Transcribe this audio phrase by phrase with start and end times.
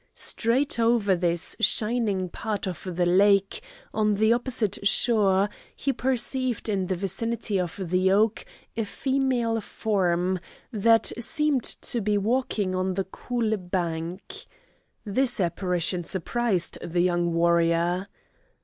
[0.15, 3.61] Straight over this shining part of the lake,
[3.93, 8.43] on the opposite shore, he perceived in the vicinity of the oak
[8.75, 10.39] a female form,
[10.73, 14.47] that seemed to be walking on the cool bank.
[15.05, 18.07] This apparition surprised the young warrior.